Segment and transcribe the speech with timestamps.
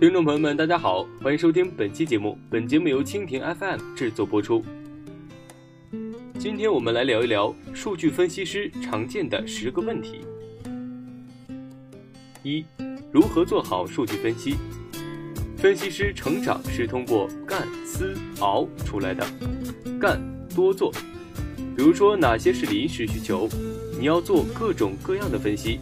[0.00, 2.38] 听众朋友们，大家好，欢迎收听本期节目。
[2.48, 4.64] 本节目由蜻蜓 FM 制作播出。
[6.38, 10.22] 今天我们来聊一聊数据分析师常见的十个问题。
[12.42, 12.64] 一、
[13.12, 14.54] 如何做好数据分析？
[15.58, 19.22] 分析师成长是通过干、思、熬出来的。
[20.00, 20.18] 干，
[20.56, 20.90] 多做，
[21.76, 23.46] 比如说哪些是临时需求，
[23.98, 25.78] 你要做各种各样的分析。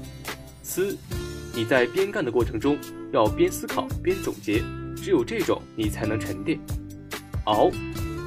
[0.65, 0.99] 思，
[1.55, 2.77] 你在边干的过程中
[3.13, 4.65] 要边思考边总结，
[4.97, 6.59] 只有这种你才能沉淀。
[7.45, 7.71] 熬，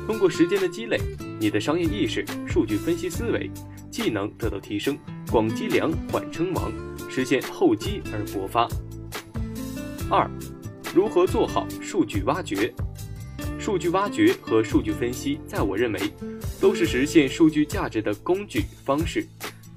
[0.06, 1.02] 通过时间的积累，
[1.40, 3.50] 你的商业意识、数据分析思维、
[3.90, 4.96] 技能得到提升，
[5.32, 6.72] 广积粮，缓称王，
[7.10, 8.70] 实现厚积而薄发。
[10.08, 10.30] 二，
[10.94, 12.72] 如何做好数据挖掘？
[13.58, 16.00] 数据挖掘和数据分析，在我认为，
[16.60, 19.28] 都是实现数据价值的工具方式。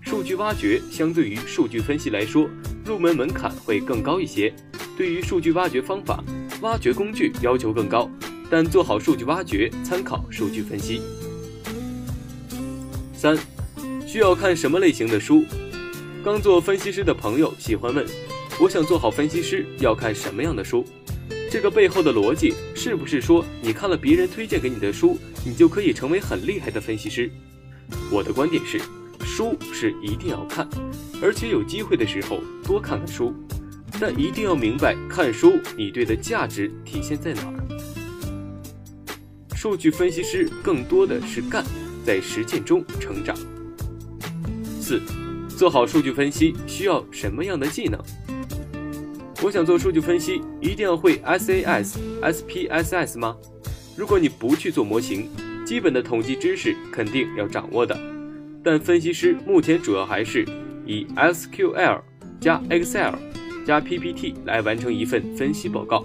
[0.02, 2.46] 数据挖掘相对于数据分析来说，
[2.84, 4.54] 入门门槛会更高一些。
[4.96, 6.22] 对于数据挖掘方法、
[6.60, 8.08] 挖掘工具要求更高，
[8.48, 11.00] 但做好数据挖掘，参考数据分析。
[13.12, 13.36] 三，
[14.06, 15.44] 需要看什么类型的书？
[16.24, 18.06] 刚做分析师的朋友喜欢问：
[18.60, 20.84] 我想做好分析师，要看什么样的书？
[21.50, 27.30] 这个背后的逻辑是不是说你看了别人推荐给你的书，你就可以成为很厉害的分析师？
[28.10, 28.80] 我的观点是，
[29.20, 30.68] 书是一定要看，
[31.20, 33.34] 而且有机会的时候多看看书，
[34.00, 37.54] 但一定要明白看书你对的价值体现在哪儿。
[39.54, 41.64] 数据分析师更多的是干，
[42.04, 43.34] 在实践中成长。
[44.80, 45.00] 四，
[45.48, 47.98] 做好数据分析需要什么样的技能？
[49.42, 53.36] 我想做数据分析，一定要会 SAS、SPSS 吗？
[53.96, 55.28] 如果你不去做模型，
[55.64, 57.98] 基本的统计知识肯定要掌握的。
[58.62, 60.44] 但分析师目前主要还是
[60.84, 62.00] 以 SQL
[62.40, 63.14] 加 Excel
[63.64, 66.04] 加 PPT 来完成一份分析报告。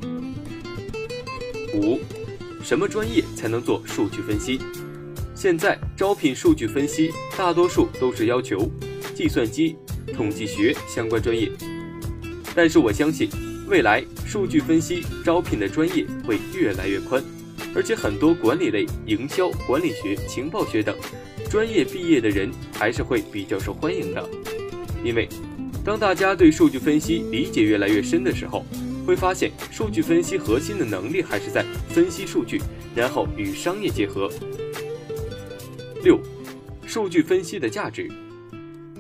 [1.76, 2.00] 五，
[2.64, 4.60] 什么专业才能做数据分析？
[5.36, 8.70] 现在招聘数据分析，大多数都是要求
[9.14, 9.76] 计算机、
[10.14, 11.50] 统计学相关专业。
[12.56, 13.30] 但是我相信，
[13.68, 17.24] 未来数据分析招聘的专业会越来越宽，
[17.76, 20.96] 而且很多管理类、营销、管理学、情报学等
[21.50, 24.30] 专业毕业的人还是会比较受欢迎的。
[25.06, 25.30] 因为，
[25.90, 28.64] 当大家对数据分析理解越来越深的时候，
[29.08, 32.62] 会发现数据分析核心的能力还是在分析数据，
[32.94, 34.30] 然后与商业结合。
[36.04, 36.20] 六，
[36.86, 38.08] 数据分析的价值，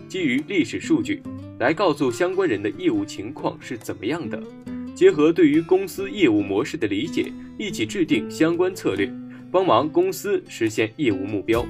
[0.08, 1.22] 基于历史数据。
[1.60, 4.42] 来告诉相关人的业务情况是怎么样的，
[4.96, 9.08] 结合对于公司业务模式的理解，一起制定相关策略，
[9.52, 11.64] 帮忙公司实现业务目标。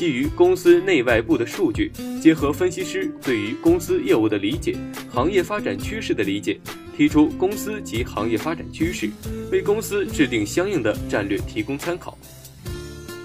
[0.00, 4.74] 基于公司内外部的数据，结合分析师对于公司业务的理解、
[5.10, 6.58] 行业发展趋势的理解，
[6.96, 9.10] 提出公司及行业发展趋势，
[9.52, 12.16] 为公司制定相应的战略提供参考。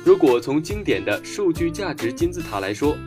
[0.04, 2.98] 如果从经典的数据价值金字塔来说，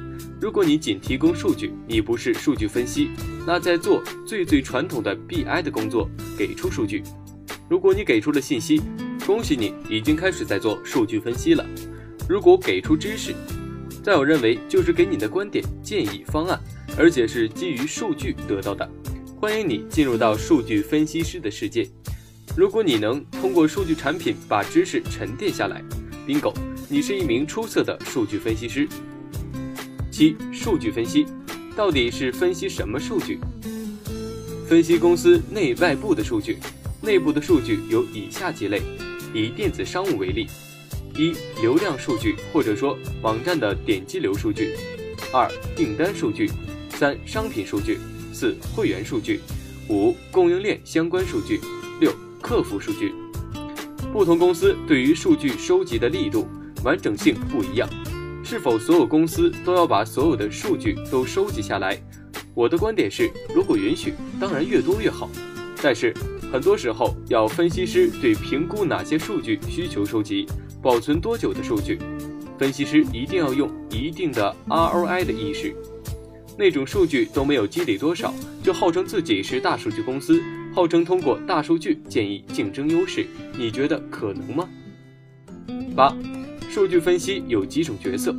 [0.41, 3.11] 如果你仅提供数据，你不是数据分析，
[3.47, 6.09] 那在做最最传统的 BI 的工作，
[6.39, 7.03] 给出数据。
[7.69, 8.81] 如果你给出了信息，
[9.27, 11.63] 恭喜你已经开始在做数据分析了。
[12.27, 13.35] 如果给出知识，
[14.09, 16.59] 在我认为就是给你的观点、建议、方案，
[16.97, 18.91] 而且是基于数据得到的。
[19.39, 21.87] 欢迎你进入到数据分析师的世界。
[22.57, 25.85] 如果你能通过数据产品把知识沉淀下来
[26.27, 26.55] ，bingo，
[26.89, 28.89] 你是一名出色的数据分析师。
[30.11, 31.27] 七、数据分析，
[31.77, 33.39] 到底是分析什么数据？
[34.67, 36.57] 分析公司内外部的数据。
[37.03, 38.81] 内部的数据有以下几类：
[39.35, 40.47] 以电子商务为例，
[41.19, 44.69] 一、流量数据或者说网站的点击流数据；
[45.33, 46.47] 二、订单数据；
[46.91, 47.97] 三、商品数据；
[48.33, 49.41] 四、会员数据；
[49.89, 51.59] 五、供应链相关数据；
[52.01, 53.13] 六、客服数据。
[54.13, 56.47] 不同公司对于数据收集的力度、
[56.85, 57.89] 完整性不一样。
[58.45, 62.01] 是否所有公司都要把所有的数据都收集下来？
[62.55, 65.29] 我的观点是，如果允许，当然越多越好。
[65.83, 66.15] 但是
[66.51, 70.47] 很多时候要分析师对评估哪些数据需求收集、
[70.81, 71.99] 保存多久的数据，
[72.59, 75.75] 分析师一定要用一定的 ROI 的意识。
[76.57, 78.33] 那种数据都没有积累多少，
[78.63, 80.41] 就号称自己是大数据公司，
[80.75, 83.27] 号称通过大数据建议竞争优势，
[83.57, 84.69] 你觉得可能吗？
[85.95, 86.17] 八。
[86.71, 88.35] 数据分析有几种角色？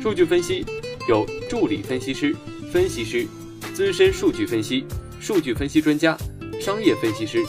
[0.00, 0.64] 数据分析
[1.08, 2.34] 有助理分析师、
[2.72, 3.26] 分析师、
[3.74, 4.86] 资深数据分析、
[5.20, 6.16] 数据分析专家、
[6.60, 7.44] 商业分析师、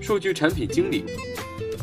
[0.00, 1.04] 数据产品经理。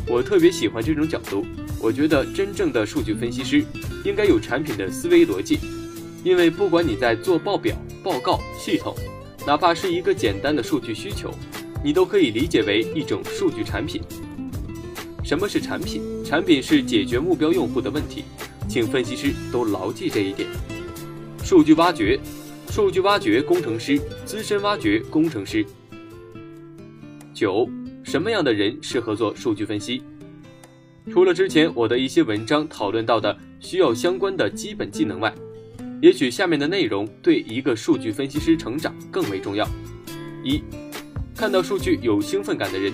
[0.08, 1.44] 我特别喜欢这种角度。
[1.80, 3.62] 我觉得真正的数据分析师
[4.04, 5.58] 应该有产品的思维逻辑，
[6.24, 8.94] 因为不管你在做报表、报告、系统，
[9.46, 11.30] 哪怕是一个简单的数据需求，
[11.84, 14.00] 你都可以理解为一种数据产品。
[15.22, 16.02] 什么是产品？
[16.24, 18.24] 产品是解决目标用户的问题，
[18.68, 20.48] 请分析师都牢记这一点。
[21.44, 22.18] 数据挖掘，
[22.70, 25.64] 数据挖掘工程师，资深挖掘工程师。
[27.34, 27.68] 九，
[28.06, 30.00] 什么样的人适合做数据分析？
[31.12, 35.34] 除了之前我的一些文章讨论到的需要相关的基本技能外，
[36.00, 39.68] 也许下面的内容对一个数据分析师成长更为重要。
[40.44, 40.62] 一，
[41.34, 42.92] 看到数据有兴奋感的人，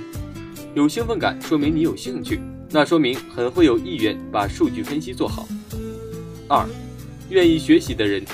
[0.74, 5.46] 有兴奋感说明你有兴趣，那说明很会有意愿把数据分析做好。
[6.48, 6.66] 二，
[7.28, 8.24] 愿意学习的人，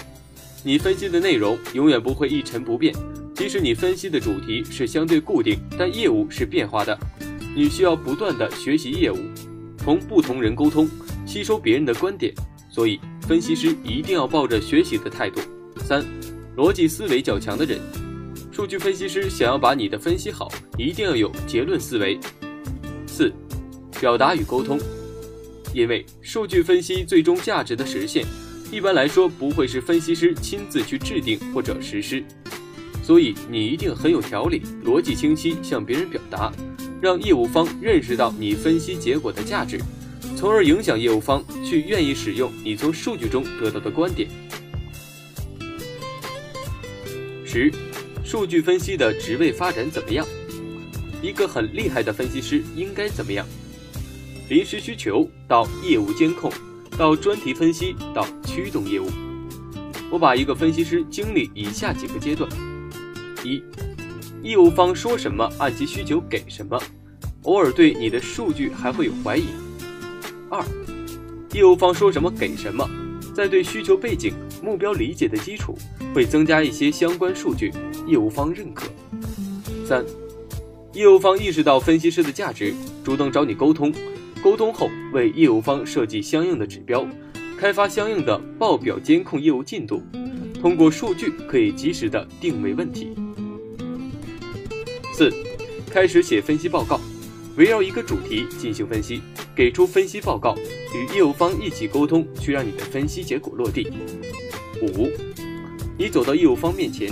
[0.62, 2.94] 你分析的内容永远不会一成不变，
[3.38, 6.98] 即使你分析的主题是相对固定，但业务是变化的，
[7.54, 9.16] 你需要不断的学习业务。
[9.78, 10.88] 同不同人沟通，
[11.24, 12.34] 吸收别人的观点，
[12.68, 12.98] 所以
[13.28, 15.40] 分析师一定要抱着学习的态度。
[15.84, 16.04] 三，
[16.56, 17.78] 逻辑思维较强的人，
[18.50, 22.18] 数据分析师想要把你的分析好，一定要有结论思维。
[23.06, 23.32] 四，
[24.00, 24.80] 表达与沟通，
[25.72, 28.26] 因为数据分析最终价值的实现，
[28.72, 32.24] 一般来说不会是分析师亲自去制定或者实施，
[33.08, 36.52] 所以你一定很有条理，逻辑清晰，向别人表达。
[37.00, 39.80] 让业务方认识到你分析结果的价值，
[40.36, 44.28] 从而影响业务方去愿意使用你从数据中得到的观点。
[47.46, 47.72] 十，
[48.22, 50.26] 数据分析的职位发展怎么样？
[51.22, 53.46] 一个很厉害的分析师应该怎么样？
[54.50, 56.52] 临时需求到业务监控，
[56.98, 59.06] 到专题分析，到驱动业务。
[60.10, 62.46] 我把一个分析师经历以下几个阶段：
[63.42, 63.62] 一。
[64.42, 66.80] 业务方说什么，按其需求给什么，
[67.42, 69.46] 偶尔对你的数据还会有怀疑。
[70.48, 70.64] 二，
[71.52, 72.88] 业务方说什么给什么，
[73.34, 74.32] 在对需求背景、
[74.62, 75.76] 目标理解的基础，
[76.14, 77.72] 会增加一些相关数据，
[78.06, 78.86] 业务方认可。
[79.84, 80.04] 三，
[80.92, 82.72] 业务方意识到分析师的价值，
[83.04, 83.92] 主动找你沟通，
[84.42, 87.06] 沟通后为业务方设计相应的指标，
[87.58, 90.02] 开发相应的报表监控业务进度，
[90.60, 93.08] 通过数据可以及时的定位问题。
[95.18, 95.32] 四，
[95.90, 97.00] 开始写分析报告，
[97.56, 99.20] 围绕一个主题进行分析，
[99.52, 100.56] 给出分析报告，
[100.94, 103.90] 与业务方一起沟通，去让你的分析结果落地。
[104.80, 105.10] 五，
[105.98, 107.10] 你走到业务方面前，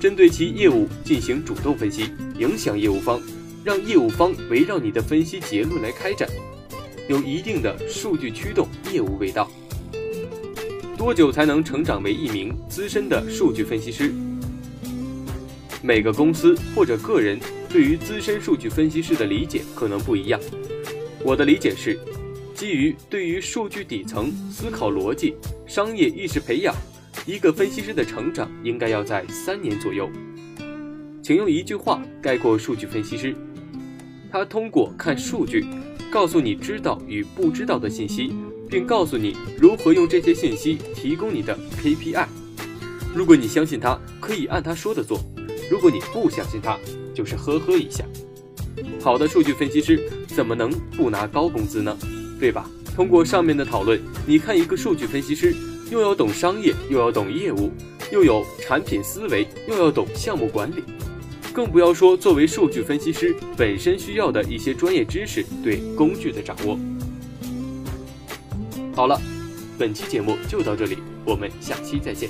[0.00, 2.06] 针对其业务进行主动分析，
[2.38, 3.20] 影响业务方，
[3.62, 6.26] 让业务方围绕你的分析结论来开展，
[7.06, 9.46] 有一定的数据驱动业务味道。
[10.96, 14.10] 多久才能成长为一名资深的数据分析师？
[15.84, 17.36] 每个公司或者个人
[17.68, 20.38] 对于资深数据分析师的理解可能不一样。
[21.24, 21.98] 我的理解是，
[22.54, 25.34] 基于对于数据底层思考逻辑、
[25.66, 26.72] 商业意识培养，
[27.26, 30.08] 一个分析师的成长应该要在三年左右。
[31.20, 33.34] 请用一句话概括数据分析师：
[34.30, 35.64] 他通过看数据，
[36.12, 38.32] 告诉你知道与不知道的信息，
[38.70, 42.26] 并告诉你如何用这些信息提供你的 KPI。
[43.12, 45.18] 如果你相信他，可以按他说的做。
[45.72, 46.78] 如果你不相信他，
[47.14, 48.04] 就是呵呵一下。
[49.00, 51.96] 好的数据分析师怎么能不拿高工资呢？
[52.38, 52.68] 对吧？
[52.94, 55.56] 通过上面的讨论，你看一个数据分析师
[55.90, 57.70] 又要懂商业，又要懂业务，
[58.12, 60.84] 又有产品思维，又要懂项目管理，
[61.54, 66.78] 更不要说作为数据分析师本身需要的一些专业知识对工具的掌握。
[68.94, 69.18] 好了，
[69.78, 72.28] 本期节目就到这里，我们下期再见。